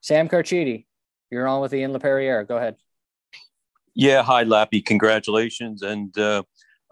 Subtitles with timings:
[0.00, 0.86] Sam Carchidi,
[1.30, 2.46] you're on with Ian Laperriere.
[2.46, 2.76] Go ahead.
[3.94, 4.80] Yeah, hi, Lappy.
[4.80, 5.82] Congratulations.
[5.82, 6.42] And uh,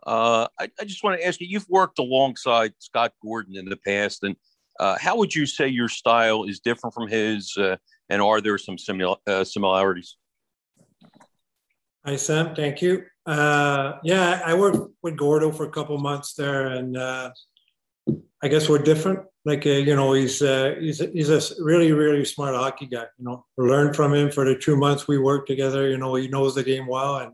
[0.07, 3.77] uh, I, I, just want to ask you you've worked alongside Scott Gordon in the
[3.77, 4.37] past, and
[4.81, 7.77] uh, how would you say your style is different from his, uh,
[8.11, 10.17] and are there some simil- uh, similarities?
[12.05, 12.55] Hi, Sam.
[12.55, 13.05] Thank you.
[13.25, 18.79] Uh, yeah, I worked with Gordo for a couple months there, and I guess we're
[18.79, 19.21] different.
[19.47, 23.05] Like uh, you know, he's uh, he's he's a really really smart hockey guy.
[23.17, 25.89] You know, learned from him for the two months we worked together.
[25.89, 27.33] You know, he knows the game well, and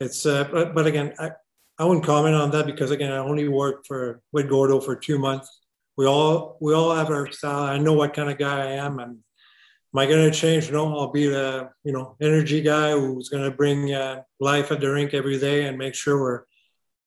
[0.00, 1.32] it's uh, but but again, I,
[1.78, 5.18] I wouldn't comment on that because again, I only worked for with Gordo for two
[5.18, 5.50] months.
[5.98, 7.64] We all we all have our style.
[7.64, 10.72] I know what kind of guy I am, and am I going to change?
[10.72, 14.80] No, I'll be the you know energy guy who's going to bring uh, life at
[14.80, 16.44] the rink every day and make sure we're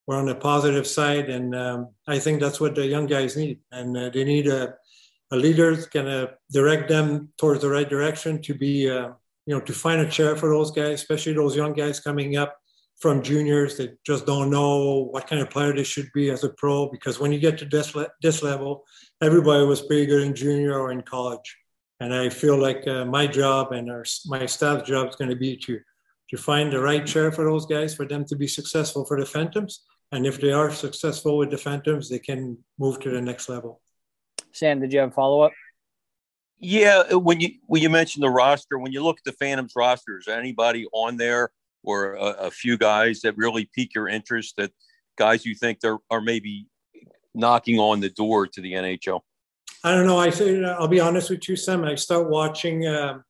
[0.07, 1.29] we're on the positive side.
[1.29, 4.75] And um, I think that's what the young guys need, and uh, they need a
[5.33, 9.11] a leader that's to direct them towards the right direction to be uh,
[9.45, 12.57] you know to find a chair for those guys, especially those young guys coming up
[13.01, 16.49] from juniors that just don't know what kind of player they should be as a
[16.49, 16.87] pro.
[16.87, 18.83] Because when you get to this, le- this level,
[19.21, 21.57] everybody was pretty good in junior or in college.
[21.99, 25.35] And I feel like uh, my job and our, my staff's job is going to
[25.35, 25.79] be to,
[26.31, 29.25] to find the right chair for those guys for them to be successful for the
[29.25, 29.83] Phantoms.
[30.13, 33.81] And if they are successful with the Phantoms, they can move to the next level.
[34.53, 35.51] Sam, did you have a follow up?
[36.57, 40.19] Yeah, when you when you mentioned the roster, when you look at the Phantoms roster,
[40.19, 41.51] is anybody on there
[41.83, 44.71] or a, a, few guys that really pique your interest that
[45.17, 46.67] guys you think they're are maybe
[47.33, 49.21] knocking on the door to the NHL?
[49.83, 50.19] I don't know.
[50.19, 51.83] I say I'll be honest with you, Sam.
[51.83, 53.21] I start watching uh,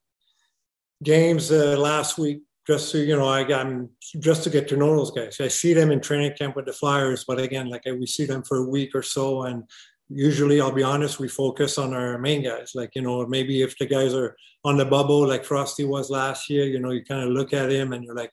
[1.01, 3.27] games uh, last week just so you know.
[3.27, 5.39] I, am just to get to know those guys.
[5.39, 8.43] I see them in training camp with the Flyers, but again, like we see them
[8.43, 9.63] for a week or so, and
[10.13, 12.71] usually I'll be honest, we focus on our main guys.
[12.75, 16.49] Like, you know, maybe if the guys are on the bubble like Frosty was last
[16.49, 18.31] year, you know, you kind of look at him and you're like,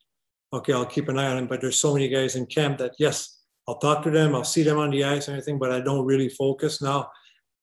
[0.52, 1.46] okay, I'll keep an eye on him.
[1.46, 4.62] But there's so many guys in camp that yes, I'll talk to them, I'll see
[4.62, 7.10] them on the ice and everything, but I don't really focus now.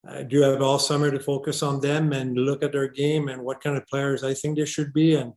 [0.07, 3.41] I do have all summer to focus on them and look at their game and
[3.41, 5.15] what kind of players I think they should be.
[5.15, 5.33] And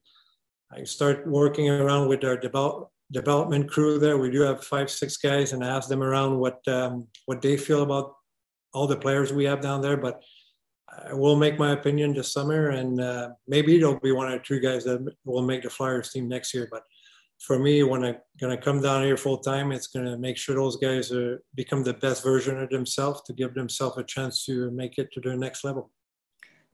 [0.71, 4.19] I start working around with our develop, development crew there.
[4.19, 7.57] We do have five, six guys, and I ask them around what um, what they
[7.57, 8.15] feel about
[8.75, 9.97] all the players we have down there.
[9.97, 10.23] But
[11.09, 14.61] I will make my opinion this summer, and uh, maybe there'll be one or two
[14.61, 16.69] guys that will make the Flyers team next year.
[16.71, 16.83] But
[17.39, 20.37] for me, when I'm going to come down here full time, it's going to make
[20.37, 24.45] sure those guys are, become the best version of themselves to give themselves a chance
[24.47, 25.91] to make it to the next level.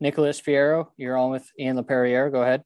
[0.00, 2.32] Nicholas Fierro, you're on with Ian Laperriere.
[2.32, 2.64] Go ahead.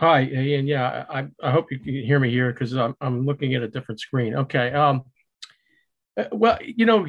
[0.00, 0.66] Hi, Ian.
[0.66, 3.68] Yeah, I, I hope you can hear me here because I'm, I'm looking at a
[3.68, 4.34] different screen.
[4.34, 4.72] Okay.
[4.72, 5.02] Um,
[6.16, 7.06] uh, well, you know,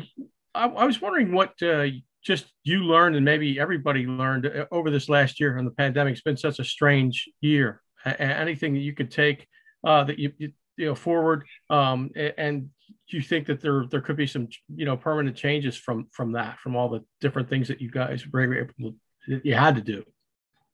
[0.54, 1.86] I, I was wondering what uh,
[2.22, 6.12] just you learned and maybe everybody learned uh, over this last year and the pandemic.
[6.12, 9.48] It's been such a strange year anything that you could take
[9.86, 12.70] uh, that you, you, you know forward um, and
[13.08, 16.60] you think that there there could be some you know permanent changes from from that
[16.60, 20.04] from all the different things that you guys were able to, you had to do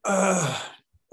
[0.06, 0.60] uh,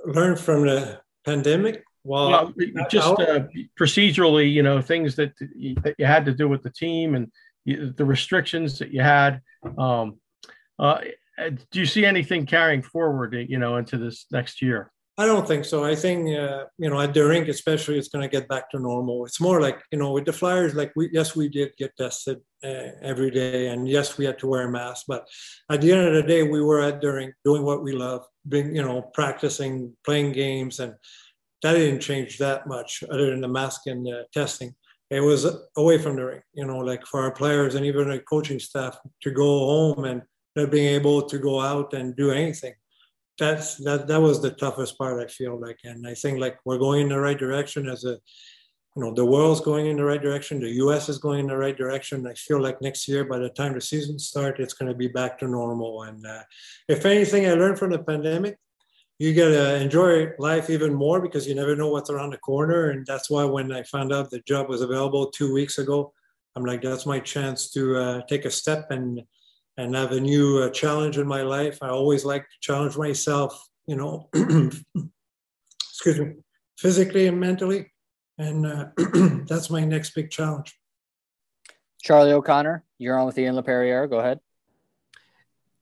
[0.07, 3.41] learn from the pandemic well, well just uh,
[3.79, 7.31] procedurally you know things that you, that you had to do with the team and
[7.65, 9.41] you, the restrictions that you had
[9.79, 10.19] um,
[10.79, 11.01] uh,
[11.71, 15.65] do you see anything carrying forward you know into this next year I don't think
[15.65, 15.85] so.
[15.85, 18.81] I think uh, you know at the rink, especially, it's going to get back to
[18.81, 19.25] normal.
[19.27, 22.41] It's more like you know with the Flyers, like we yes we did get tested
[22.65, 25.05] uh, every day, and yes we had to wear a mask.
[25.07, 25.27] But
[25.71, 28.75] at the end of the day, we were at during doing what we love, being
[28.75, 30.95] you know practicing, playing games, and
[31.63, 34.75] that didn't change that much other than the mask and uh, testing.
[35.11, 38.19] It was away from the ring, you know, like for our players and even the
[38.21, 40.23] coaching staff to go home and
[40.57, 42.75] not being able to go out and do anything
[43.39, 46.79] that's that that was the toughest part i feel like and i think like we're
[46.79, 48.17] going in the right direction as a
[48.95, 51.57] you know the world's going in the right direction the us is going in the
[51.57, 54.91] right direction i feel like next year by the time the season starts it's going
[54.91, 56.43] to be back to normal and uh,
[56.89, 58.57] if anything i learned from the pandemic
[59.19, 62.91] you got to enjoy life even more because you never know what's around the corner
[62.91, 66.13] and that's why when i found out the job was available two weeks ago
[66.57, 69.23] i'm like that's my chance to uh, take a step and
[69.77, 71.79] and have a new uh, challenge in my life.
[71.83, 76.35] I always like to challenge myself, you know, excuse me,
[76.79, 77.93] physically and mentally.
[78.39, 78.87] And uh,
[79.49, 80.79] that's my next big challenge.
[82.03, 84.09] Charlie O'Connor, you're on with Ian Laperriere.
[84.11, 84.41] Go ahead.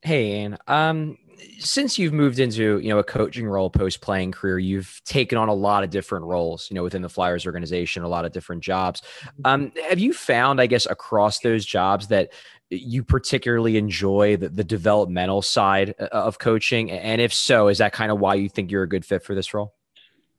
[0.03, 0.59] Hey, Ian.
[0.67, 1.19] Um,
[1.59, 5.49] since you've moved into you know a coaching role post playing career you've taken on
[5.49, 8.63] a lot of different roles you know within the flyers organization a lot of different
[8.63, 9.03] jobs
[9.45, 12.31] um, have you found i guess across those jobs that
[12.73, 16.91] you particularly enjoy the, the developmental side uh, of coaching?
[16.91, 19.35] And if so, is that kind of why you think you're a good fit for
[19.35, 19.75] this role?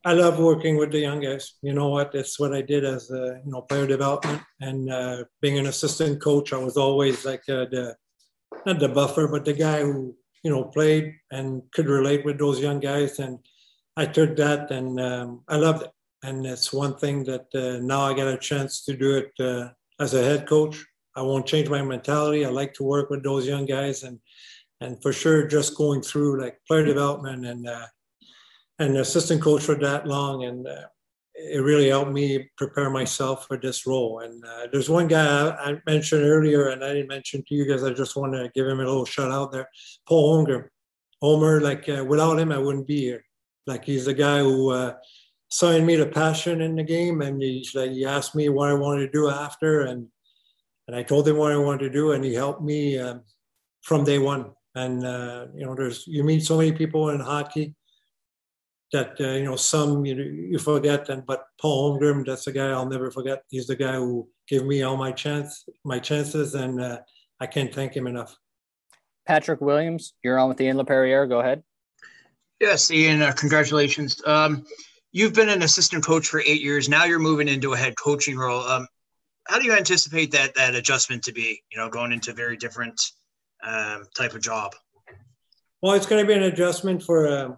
[0.05, 1.53] I love working with the young guys.
[1.61, 2.13] You know what?
[2.13, 6.21] It's what I did as a you know player development and uh, being an assistant
[6.21, 6.51] coach.
[6.51, 7.95] I was always like uh, the
[8.65, 12.59] not the buffer, but the guy who you know played and could relate with those
[12.59, 13.19] young guys.
[13.19, 13.39] And
[13.95, 15.91] I took that and um, I loved it.
[16.21, 19.69] And it's one thing that uh, now I get a chance to do it uh,
[19.99, 20.83] as a head coach.
[21.15, 22.45] I won't change my mentality.
[22.45, 24.19] I like to work with those young guys and
[24.81, 27.69] and for sure just going through like player development and
[28.83, 30.87] and assistant coach for that long, and uh,
[31.35, 34.19] it really helped me prepare myself for this role.
[34.19, 37.65] And uh, there's one guy I, I, mentioned earlier, and I didn't mention to you
[37.65, 37.83] guys.
[37.83, 39.69] I just want to give him a little shout out there,
[40.07, 40.67] Paul Holmgren.
[41.21, 43.23] Homer, like uh, without him, I wouldn't be here.
[43.65, 44.95] Like he's the guy who uh,
[45.49, 48.73] signed me the passion in the game, and he's like he asked me what I
[48.73, 50.07] wanted to do after, and
[50.87, 53.21] and I told him what I wanted to do, and he helped me um,
[53.83, 54.51] from day one.
[54.75, 57.73] And uh, you know, there's you meet so many people in hockey
[58.93, 62.69] that uh, you know some you, you forget and but Paul Holmgren that's a guy
[62.69, 63.43] I'll never forget.
[63.49, 66.99] He's the guy who gave me all my chance my chances and uh,
[67.39, 68.37] I can't thank him enough.
[69.27, 71.63] Patrick Williams you're on with the Ian Laperriere go ahead.
[72.61, 74.21] Yes Ian uh, congratulations.
[74.25, 74.63] Um,
[75.11, 76.87] you've been an assistant coach for eight years.
[76.87, 78.61] Now you're moving into a head coaching role.
[78.61, 78.87] Um,
[79.47, 82.57] how do you anticipate that that adjustment to be you know going into a very
[82.57, 83.01] different
[83.63, 84.73] um, type of job?
[85.81, 87.57] Well it's going to be an adjustment for um,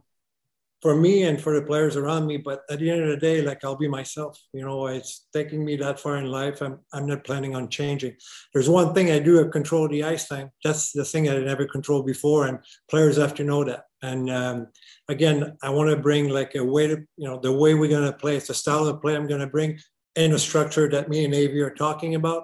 [0.85, 2.37] for me and for the players around me.
[2.37, 4.39] But at the end of the day, like I'll be myself.
[4.53, 6.61] You know, it's taking me that far in life.
[6.61, 8.13] I'm I'm not planning on changing.
[8.53, 10.51] There's one thing I do control the ice time.
[10.63, 13.85] That's the thing I never controlled before, and players have to know that.
[14.03, 14.67] And um,
[15.09, 18.13] again, I want to bring like a way to you know the way we're gonna
[18.13, 18.35] play.
[18.35, 19.79] It's the style of play I'm gonna bring
[20.15, 22.43] in a structure that me and Avi are talking about.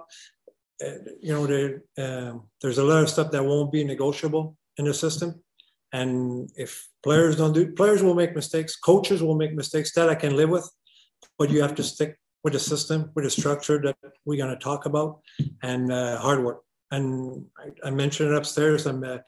[0.84, 1.44] Uh, you know,
[2.04, 5.40] um, there's a lot of stuff that won't be negotiable in the system.
[5.92, 10.14] And if players don't do, players will make mistakes, coaches will make mistakes that I
[10.14, 10.68] can live with,
[11.38, 14.62] but you have to stick with the system, with the structure that we're going to
[14.62, 15.20] talk about,
[15.62, 16.62] and uh, hard work.
[16.90, 18.86] And I, I, mentioned it upstairs.
[18.86, 19.22] I'm a,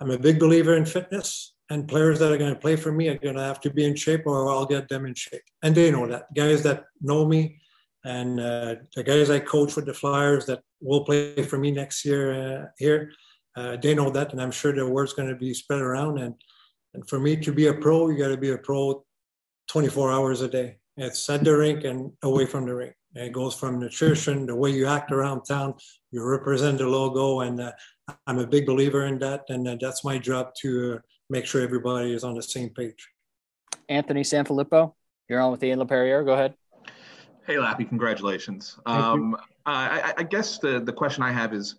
[0.00, 3.08] I'm a big believer in fitness, and players that are going to play for me
[3.08, 5.42] are going to have to be in shape, or I'll get them in shape.
[5.62, 6.32] And they know that.
[6.34, 7.58] Guys that know me,
[8.04, 12.04] and uh, the guys I coach with the Flyers that will play for me next
[12.04, 13.10] year uh, here
[13.58, 16.18] uh, they know that, and I'm sure the word's going to be spread around.
[16.18, 16.34] And
[16.94, 19.04] and for me to be a pro, you got to be a pro
[19.68, 20.78] 24 hours a day.
[20.96, 22.94] It's at the rink and away from the rink.
[23.14, 25.74] And it goes from nutrition, the way you act around town,
[26.10, 27.72] you represent the logo, and uh,
[28.26, 29.44] I'm a big believer in that.
[29.48, 30.98] And uh, that's my job to uh,
[31.30, 33.08] make sure everybody is on the same page.
[33.88, 34.92] Anthony Sanfilippo,
[35.28, 36.24] you're on with Ian Laperriere.
[36.24, 36.54] Go ahead.
[37.46, 38.78] Hey, Lappy, congratulations.
[38.84, 41.76] Um, I, I, guess the, the question I have is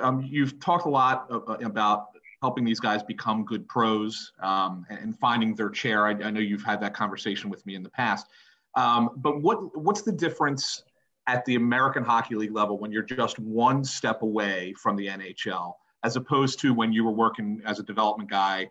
[0.00, 1.26] um, you've talked a lot
[1.62, 2.06] about
[2.44, 6.06] helping these guys become good pros um, and finding their chair.
[6.06, 8.26] I, I, know you've had that conversation with me in the past.
[8.74, 10.82] Um, but what what's the difference
[11.26, 15.72] at the American Hockey League level when you're just one step away from the NHL,
[16.02, 18.68] as opposed to when you were working as a development guy,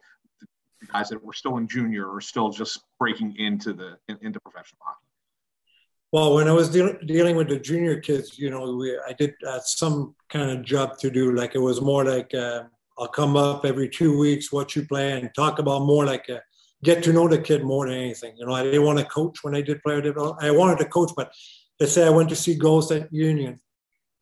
[0.91, 5.07] guys that were still in junior or still just breaking into the into professional hockey?
[6.11, 9.33] Well, when I was de- dealing with the junior kids, you know, we, I did
[9.47, 11.31] uh, some kind of job to do.
[11.31, 12.65] Like it was more like uh,
[12.97, 16.41] I'll come up every two weeks, what you play, and talk about more like a,
[16.83, 18.35] get to know the kid more than anything.
[18.37, 20.43] You know, I didn't want to coach when I did player development.
[20.43, 21.33] I wanted to coach, but
[21.79, 23.59] let's say I went to see Ghost at Union.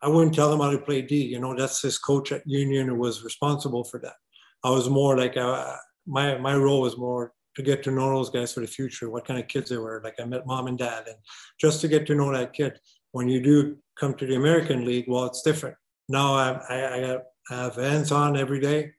[0.01, 1.23] I wouldn't tell him how to play D.
[1.23, 4.15] You know, that's his coach at Union who was responsible for that.
[4.63, 5.75] I was more like a, uh,
[6.07, 9.25] my my role was more to get to know those guys for the future, what
[9.25, 10.01] kind of kids they were.
[10.03, 11.17] Like I met mom and dad, and
[11.59, 12.79] just to get to know that kid.
[13.13, 15.75] When you do come to the American League, well, it's different.
[16.07, 17.17] Now I, I, I
[17.51, 18.91] have hands on every day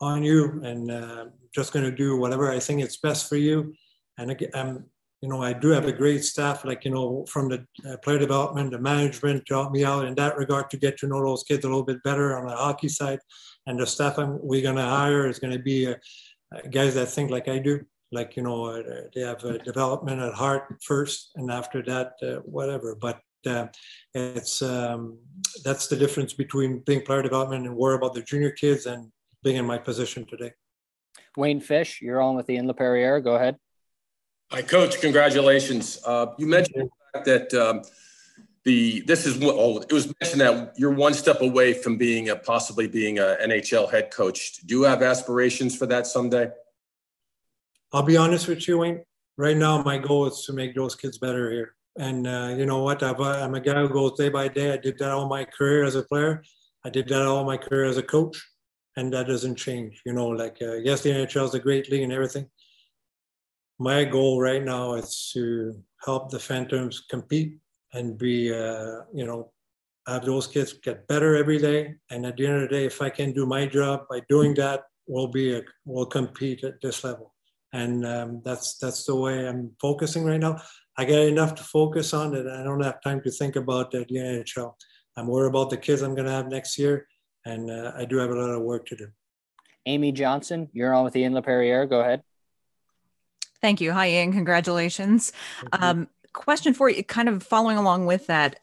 [0.00, 3.74] on you, and uh, just going to do whatever I think it's best for you.
[4.18, 4.84] And I'm,
[5.22, 8.18] you know, I do have a great staff, like you know, from the uh, player
[8.18, 11.44] development, the management to help me out in that regard to get to know those
[11.44, 13.18] kids a little bit better on the hockey side.
[13.66, 15.88] And the staff I'm, we're going to hire is going to be.
[15.88, 15.94] Uh,
[16.54, 18.82] uh, guys that think like I do, like you know, uh,
[19.14, 22.12] they have a development at heart first, and after that,
[22.44, 22.94] whatever.
[22.94, 23.68] But uh,
[24.14, 25.18] it's um,
[25.64, 29.10] that's the difference between being player development and worry about the junior kids and
[29.42, 30.52] being in my position today.
[31.36, 33.22] Wayne Fish, you're on with the Ian Laperriere.
[33.22, 33.56] Go ahead.
[34.50, 35.00] Hi, Coach.
[35.00, 36.00] Congratulations.
[36.04, 36.88] Uh, you mentioned
[37.24, 37.82] that um,
[38.64, 42.36] the this is oh, it was mentioned that you're one step away from being a
[42.36, 44.56] possibly being a NHL head coach.
[44.66, 46.50] Do you have aspirations for that someday?
[47.92, 49.04] I'll be honest with you, Wayne.
[49.36, 51.74] Right now, my goal is to make those kids better here.
[51.98, 53.02] And uh, you know what?
[53.02, 53.10] i
[53.44, 54.72] am a guy who goes day by day.
[54.72, 56.42] I did that all my career as a player.
[56.84, 58.36] I did that all my career as a coach,
[58.96, 60.02] and that doesn't change.
[60.04, 62.48] You know, like uh, yes, the NHL is a great league and everything.
[63.78, 67.58] My goal right now is to help the Phantoms compete
[67.92, 69.52] and be, uh, you know,
[70.06, 71.94] have those kids get better every day.
[72.10, 74.54] And at the end of the day, if I can do my job by doing
[74.54, 77.34] that, we'll be a, we'll compete at this level.
[77.72, 80.60] And um, that's that's the way I'm focusing right now.
[80.98, 84.04] I got enough to focus on that I don't have time to think about the
[84.06, 84.74] NHL.
[85.16, 87.06] I'm worried about the kids I'm going to have next year,
[87.44, 89.08] and uh, I do have a lot of work to do.
[89.84, 91.88] Amy Johnson, you're on with Ian Laperriere.
[91.88, 92.22] Go ahead.
[93.62, 93.92] Thank you.
[93.92, 94.32] Hi, Ian.
[94.32, 95.32] Congratulations.
[95.72, 98.60] Um, question for you, kind of following along with that.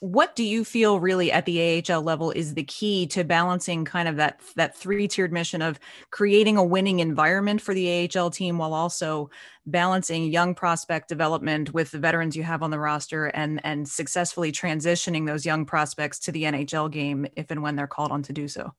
[0.00, 4.08] What do you feel really at the AHL level is the key to balancing kind
[4.08, 8.74] of that that three-tiered mission of creating a winning environment for the AHL team while
[8.74, 9.30] also
[9.64, 14.52] balancing young prospect development with the veterans you have on the roster and and successfully
[14.52, 18.32] transitioning those young prospects to the NHL game if and when they're called on to
[18.34, 18.72] do so?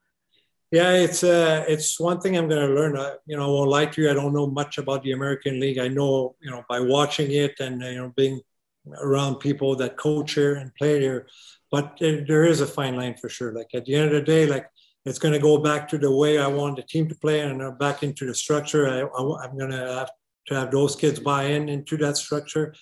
[0.72, 2.98] Yeah, it's uh, it's one thing I'm going to learn.
[2.98, 4.12] Uh, you know, I to you.
[4.12, 5.78] I don't know much about the American League.
[5.80, 8.42] I know, you know, by watching it and you know being
[9.02, 11.28] around people that coach here and play here.
[11.72, 13.52] But there is a fine line for sure.
[13.52, 14.68] Like at the end of the day, like
[15.06, 17.78] it's going to go back to the way I want the team to play and
[17.78, 18.88] back into the structure.
[18.88, 20.12] I, I, I'm going to have
[20.48, 22.74] to have those kids buy in into that structure.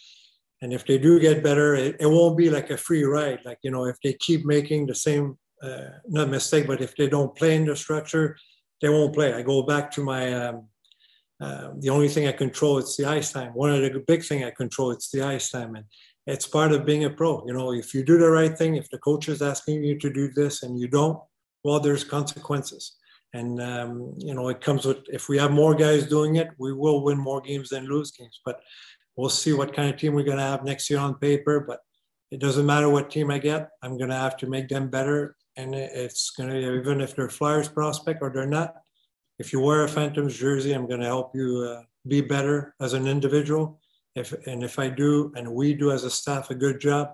[0.62, 3.40] And if they do get better, it, it won't be like a free ride.
[3.44, 7.08] Like, you know, if they keep making the same, uh, not mistake, but if they
[7.08, 8.38] don't play in the structure,
[8.82, 9.34] they won't play.
[9.34, 10.68] I go back to my um,
[11.42, 13.52] uh, the only thing I control it's the ice time.
[13.54, 15.86] One of the big thing I control it's the ice time, and
[16.28, 17.44] it's part of being a pro.
[17.46, 20.12] You know, if you do the right thing, if the coach is asking you to
[20.12, 21.20] do this and you don't,
[21.64, 22.96] well, there's consequences.
[23.34, 26.72] And um, you know, it comes with if we have more guys doing it, we
[26.72, 28.40] will win more games than lose games.
[28.46, 28.62] But
[29.18, 31.60] we'll see what kind of team we're going to have next year on paper.
[31.60, 31.80] But
[32.32, 35.36] it doesn't matter what team I get, I'm going to have to make them better.
[35.58, 38.74] And it's going to even if they're Flyers prospect or they're not,
[39.40, 42.94] if you wear a Phantoms jersey, I'm going to help you uh, be better as
[42.94, 43.80] an individual.
[44.16, 47.10] If and if I do, and we do as a staff a good job,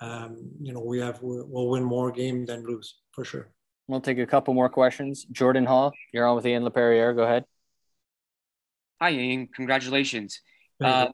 [0.00, 3.50] um, you know, we have we'll win more games than lose for sure.
[3.86, 5.24] We'll take a couple more questions.
[5.30, 7.14] Jordan Hall, you're on with Ian Laperriere.
[7.14, 7.44] Go ahead.
[9.00, 9.48] Hi, Ian.
[9.54, 10.40] Congratulations.
[10.82, 11.08] Uh,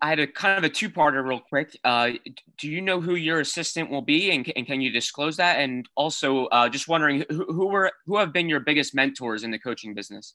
[0.00, 1.76] I had a kind of a two parter, real quick.
[1.84, 2.10] Uh,
[2.58, 5.60] do you know who your assistant will be, and, and can you disclose that?
[5.60, 9.50] And also, uh, just wondering who, who were who have been your biggest mentors in
[9.50, 10.34] the coaching business.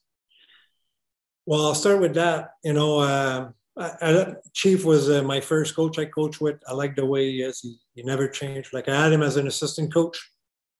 [1.46, 2.50] Well, I'll start with that.
[2.62, 6.56] You know, uh, I, I, Chief was uh, my first coach I coached with.
[6.68, 7.60] I like the way he is.
[7.60, 8.72] He, he never changed.
[8.72, 10.18] Like I had him as an assistant coach,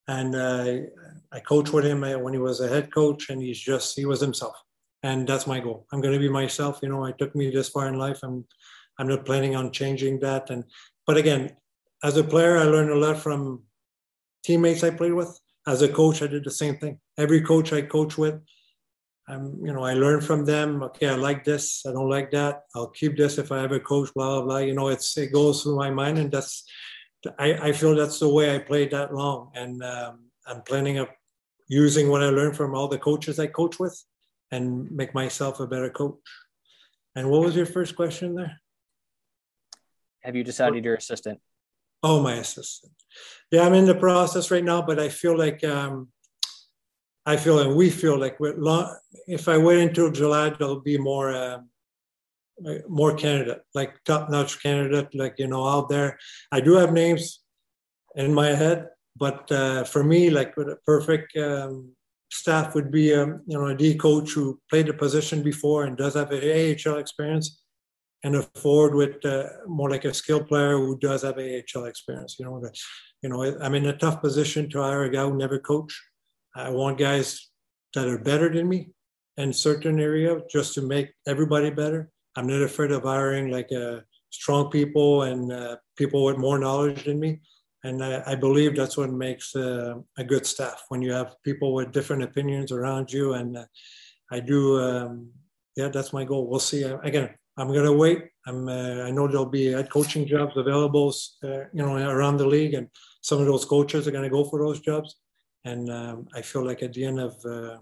[0.09, 0.76] and uh,
[1.33, 4.05] I coached with him uh, when he was a head coach, and he's just he
[4.05, 4.57] was himself
[5.05, 5.87] and that's my goal.
[5.93, 6.79] I'm going to be myself.
[6.83, 8.21] You know, it took me this far in life.
[8.23, 8.47] I'm
[8.99, 10.51] I'm not planning on changing that.
[10.51, 10.65] And
[11.07, 11.57] but again,
[12.03, 13.63] as a player, I learned a lot from
[14.45, 15.39] teammates I played with.
[15.67, 16.99] As a coach, I did the same thing.
[17.17, 18.39] Every coach I coach with,
[19.27, 20.83] I'm, you know, I learn from them.
[20.83, 21.85] Okay, I like this.
[21.87, 22.65] I don't like that.
[22.75, 24.11] I'll keep this if I ever coach.
[24.15, 24.59] Blah blah blah.
[24.59, 26.65] You know, it's it goes through my mind, and that's
[27.39, 31.09] I, I feel that's the way I played that long, and um, I'm planning on
[31.69, 33.99] using what I learned from all the coaches I coach with,
[34.51, 36.21] and make myself a better coach.
[37.17, 38.61] And what was your first question there?
[40.25, 41.38] Have you decided your assistant?
[42.02, 42.93] Oh, my assistant.
[43.50, 46.09] Yeah, I'm in the process right now, but I feel like um,
[47.26, 50.99] I feel and we feel like we're long, if I wait until July, there'll be
[50.99, 51.59] more uh,
[52.88, 56.19] more candidate, like top notch candidate, like you know out there.
[56.52, 57.40] I do have names
[58.16, 61.93] in my head, but uh, for me, like with a perfect um,
[62.31, 65.97] staff would be um, you know a D coach who played the position before and
[65.97, 67.63] does have an AHL experience
[68.25, 72.37] and a forward with uh, more like a skilled player who does have AHL experience.
[72.38, 72.71] You know,
[73.23, 76.00] you know, I'm in a tough position to hire a guy who never coached.
[76.57, 77.50] I want guys
[77.95, 78.90] that are better than me
[79.37, 82.11] in certain area just to make everybody better.
[82.35, 84.00] I'm not afraid of hiring like uh,
[84.31, 87.40] strong people and uh, people with more knowledge than me.
[87.85, 91.75] And I, I believe that's what makes uh, a good staff when you have people
[91.75, 93.35] with different opinions around you.
[93.35, 93.66] And uh,
[94.33, 95.31] I do, um,
[95.76, 96.49] yeah, that's my goal.
[96.49, 96.83] We'll see.
[96.85, 98.30] Again, I'm going to wait.
[98.46, 102.46] I'm, uh, I know there'll be head coaching jobs available, uh, you know, around the
[102.46, 102.88] league, and
[103.20, 105.16] some of those coaches are going to go for those jobs.
[105.64, 107.78] And um, I feel like at the end of uh,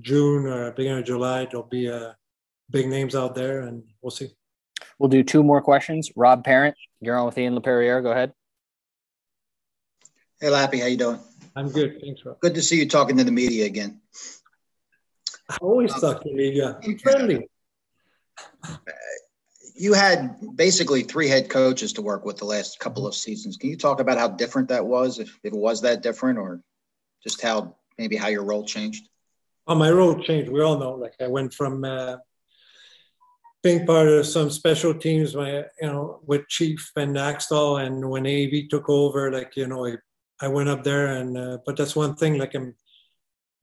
[0.00, 2.12] June or beginning of July, there'll be uh,
[2.70, 4.30] big names out there, and we'll see.
[4.98, 6.10] We'll do two more questions.
[6.16, 8.02] Rob Parent, you're on with Ian Laperriere.
[8.02, 8.32] Go ahead.
[10.40, 11.20] Hey, Lappy, how you doing?
[11.56, 12.00] I'm good.
[12.00, 12.40] Thanks, Rob.
[12.40, 14.00] Good to see you talking to the media again.
[15.48, 16.78] I always talk to the media.
[16.82, 17.48] I'm friendly
[19.74, 23.56] you had basically three head coaches to work with the last couple of seasons.
[23.56, 26.62] Can you talk about how different that was, if, it was that different, or
[27.22, 29.08] just how maybe how your role changed.
[29.66, 30.50] Oh, my role changed.
[30.50, 30.92] We all know.
[30.92, 32.16] Like I went from uh,
[33.62, 38.26] being part of some special teams, my you know, with Chief and Hakstol, and when
[38.26, 39.96] AV took over, like you know, I,
[40.40, 42.38] I went up there, and uh, but that's one thing.
[42.38, 42.74] Like I'm,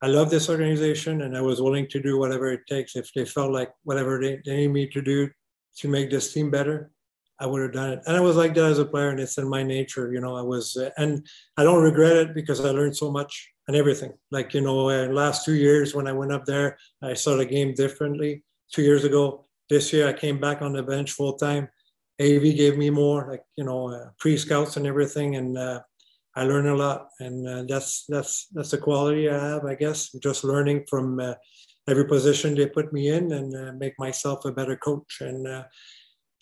[0.02, 3.26] I love this organization, and I was willing to do whatever it takes if they
[3.26, 5.30] felt like whatever they, they need me to do
[5.78, 6.92] to make this team better.
[7.40, 8.00] I would have done it.
[8.06, 10.14] And I was like that as a player, and it's in my nature.
[10.14, 11.26] You know, I was, uh, and
[11.58, 14.14] I don't regret it because I learned so much and everything.
[14.32, 17.46] Like, you know, uh, last two years when I went up there, I saw the
[17.46, 18.44] game differently.
[18.72, 21.68] Two years ago, this year, I came back on the bench full time.
[22.20, 25.36] AV gave me more, like, you know, uh, pre scouts and everything.
[25.36, 25.82] And uh,
[26.36, 27.10] I learn a lot.
[27.20, 31.34] And uh, that's, that's, that's the quality I have, I guess, just learning from uh,
[31.90, 35.18] every position they put me in and make myself a better coach.
[35.22, 35.66] And,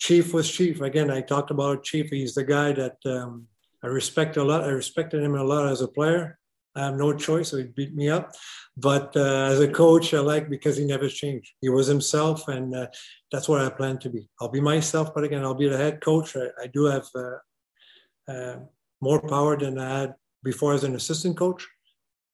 [0.00, 0.80] Chief was Chief.
[0.80, 2.08] Again, I talked about Chief.
[2.08, 3.46] He's the guy that um,
[3.84, 4.64] I respect a lot.
[4.64, 6.38] I respected him a lot as a player.
[6.74, 8.32] I have no choice, so he beat me up.
[8.76, 11.52] But uh, as a coach, I like because he never changed.
[11.60, 12.86] He was himself, and uh,
[13.30, 14.26] that's what I plan to be.
[14.40, 16.34] I'll be myself, but again, I'll be the head coach.
[16.34, 18.56] I, I do have uh, uh
[19.00, 21.66] more power than I had before as an assistant coach,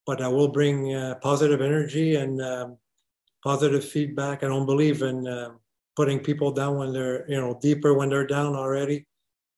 [0.06, 2.78] but I will bring uh, positive energy and um,
[3.42, 4.42] positive feedback.
[4.42, 5.60] I don't believe in um,
[5.96, 9.06] putting people down when they're you know deeper when they're down already.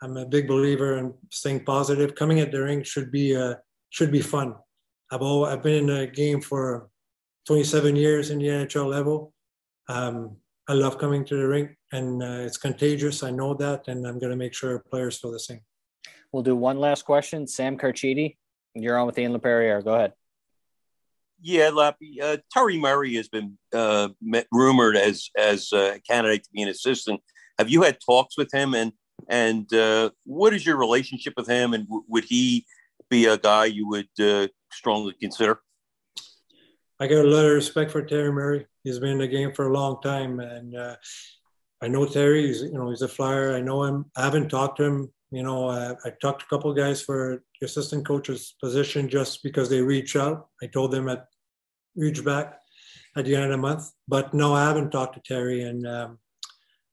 [0.02, 2.14] I'm a big believer in staying positive.
[2.14, 3.54] Coming at the ring should be uh,
[3.90, 4.54] should be fun.
[5.10, 6.88] I've I've been in a game for
[7.46, 9.32] 27 years in the NHL level.
[9.88, 10.36] Um,
[10.68, 13.22] I love coming to the ring, and uh, it's contagious.
[13.22, 15.60] I know that, and I'm going to make sure players feel the same.
[16.32, 17.46] We'll do one last question.
[17.46, 18.36] Sam Carchidi,
[18.74, 19.82] you're on with Ian Laperriere.
[19.82, 20.12] Go ahead.
[21.40, 22.20] Yeah, Lappy.
[22.20, 24.08] Uh, Terry Murray has been uh,
[24.50, 27.20] rumored as as a candidate to be an assistant.
[27.58, 28.92] Have you had talks with him, and
[29.28, 31.74] and uh, what is your relationship with him?
[31.74, 32.66] And w- would he
[33.08, 35.60] be a guy you would uh, strongly consider?
[37.00, 38.66] I got a lot of respect for Terry Murray.
[38.82, 40.96] He's been in the game for a long time, and uh,
[41.80, 42.48] I know Terry.
[42.48, 43.54] He's you know he's a flyer.
[43.54, 44.06] I know him.
[44.16, 45.12] I haven't talked to him.
[45.30, 49.42] You know, I, I talked to a couple guys for the assistant coach's position just
[49.42, 50.48] because they reach out.
[50.62, 51.26] I told them at
[51.96, 52.58] reach back
[53.16, 53.90] at the end of the month.
[54.06, 56.18] But no, I haven't talked to Terry, and um,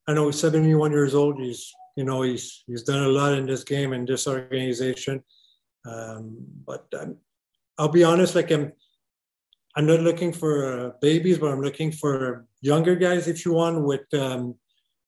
[0.08, 1.40] I know he's 71 years old.
[1.40, 5.24] He's you know he's he's done a lot in this game and this organization.
[5.86, 7.18] Um, but I'm,
[7.78, 8.74] I'll be honest, like I'm
[9.78, 13.84] I'm not looking for uh, babies, but I'm looking for younger guys, if you want.
[13.84, 14.56] With um,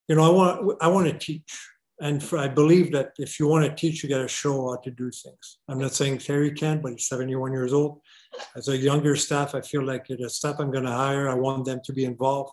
[0.07, 1.57] you know, I want I want to teach.
[1.99, 4.75] And for, I believe that if you want to teach, you got to show how
[4.77, 5.57] to do things.
[5.67, 8.01] I'm not saying Terry can't, but he's 71 years old.
[8.55, 11.65] As a younger staff, I feel like the staff I'm going to hire, I want
[11.65, 12.51] them to be involved.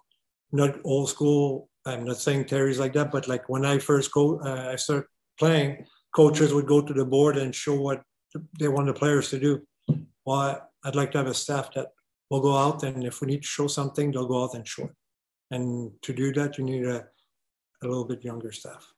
[0.52, 1.68] Not old school.
[1.84, 5.08] I'm not saying Terry's like that, but like when I first go, uh, I start
[5.38, 8.02] playing, coaches would go to the board and show what
[8.58, 9.66] they want the players to do.
[10.24, 11.88] Well, I'd like to have a staff that
[12.30, 14.84] will go out and if we need to show something, they'll go out and show
[14.84, 14.94] it.
[15.50, 17.04] And to do that, you need a,
[17.82, 18.93] a little bit younger staff.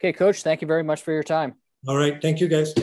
[0.00, 1.54] Okay, coach, thank you very much for your time.
[1.86, 2.20] All right.
[2.20, 2.74] Thank you, guys.